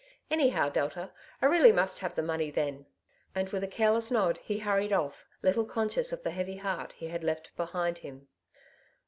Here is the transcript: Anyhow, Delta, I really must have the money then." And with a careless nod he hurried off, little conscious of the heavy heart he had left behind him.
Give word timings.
Anyhow, 0.31 0.69
Delta, 0.69 1.11
I 1.43 1.45
really 1.45 1.71
must 1.71 1.99
have 1.99 2.15
the 2.15 2.23
money 2.23 2.49
then." 2.49 2.87
And 3.35 3.47
with 3.49 3.63
a 3.63 3.67
careless 3.67 4.09
nod 4.09 4.39
he 4.39 4.57
hurried 4.57 4.91
off, 4.91 5.27
little 5.43 5.63
conscious 5.63 6.11
of 6.11 6.23
the 6.23 6.31
heavy 6.31 6.57
heart 6.57 6.93
he 6.93 7.09
had 7.09 7.23
left 7.23 7.55
behind 7.55 7.99
him. 7.99 8.27